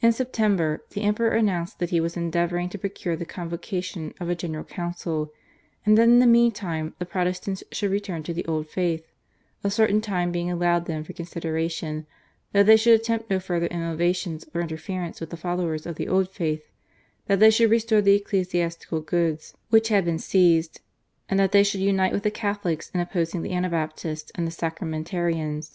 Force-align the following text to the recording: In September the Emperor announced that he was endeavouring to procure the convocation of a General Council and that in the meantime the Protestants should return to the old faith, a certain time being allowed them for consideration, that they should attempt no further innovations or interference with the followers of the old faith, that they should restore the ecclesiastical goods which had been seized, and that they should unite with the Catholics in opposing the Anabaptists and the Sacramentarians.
In 0.00 0.10
September 0.12 0.82
the 0.92 1.02
Emperor 1.02 1.28
announced 1.32 1.78
that 1.78 1.90
he 1.90 2.00
was 2.00 2.16
endeavouring 2.16 2.70
to 2.70 2.78
procure 2.78 3.14
the 3.14 3.26
convocation 3.26 4.14
of 4.18 4.30
a 4.30 4.34
General 4.34 4.64
Council 4.64 5.34
and 5.84 5.98
that 5.98 6.04
in 6.04 6.18
the 6.18 6.26
meantime 6.26 6.94
the 6.98 7.04
Protestants 7.04 7.62
should 7.70 7.90
return 7.90 8.22
to 8.22 8.32
the 8.32 8.46
old 8.46 8.70
faith, 8.70 9.04
a 9.62 9.70
certain 9.70 10.00
time 10.00 10.32
being 10.32 10.50
allowed 10.50 10.86
them 10.86 11.04
for 11.04 11.12
consideration, 11.12 12.06
that 12.52 12.64
they 12.64 12.78
should 12.78 12.98
attempt 12.98 13.28
no 13.28 13.38
further 13.38 13.66
innovations 13.66 14.46
or 14.54 14.62
interference 14.62 15.20
with 15.20 15.28
the 15.28 15.36
followers 15.36 15.84
of 15.84 15.96
the 15.96 16.08
old 16.08 16.30
faith, 16.30 16.64
that 17.26 17.38
they 17.38 17.50
should 17.50 17.68
restore 17.70 18.00
the 18.00 18.16
ecclesiastical 18.16 19.02
goods 19.02 19.52
which 19.68 19.88
had 19.88 20.06
been 20.06 20.18
seized, 20.18 20.80
and 21.28 21.38
that 21.38 21.52
they 21.52 21.62
should 21.62 21.82
unite 21.82 22.14
with 22.14 22.22
the 22.22 22.30
Catholics 22.30 22.90
in 22.94 23.00
opposing 23.00 23.42
the 23.42 23.52
Anabaptists 23.52 24.32
and 24.36 24.46
the 24.46 24.50
Sacramentarians. 24.50 25.74